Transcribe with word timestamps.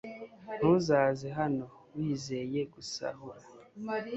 ntuzaze 0.57 1.27
hano 1.39 1.65
wizeye 1.95 2.61
gusahura 2.73 3.41